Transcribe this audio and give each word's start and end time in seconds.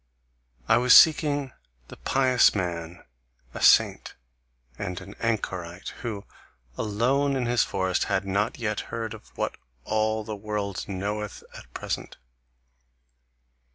I 0.67 0.77
was 0.77 0.97
seeking 0.97 1.53
the 1.89 1.95
pious 1.97 2.55
man, 2.55 3.05
a 3.53 3.61
saint 3.61 4.15
and 4.79 4.99
an 4.99 5.13
anchorite, 5.19 5.89
who, 6.01 6.25
alone 6.75 7.35
in 7.35 7.45
his 7.45 7.61
forest, 7.63 8.05
had 8.05 8.25
not 8.25 8.57
yet 8.57 8.79
heard 8.89 9.13
of 9.13 9.27
what 9.37 9.57
all 9.83 10.23
the 10.23 10.35
world 10.35 10.85
knoweth 10.87 11.43
at 11.55 11.71
present." 11.75 12.17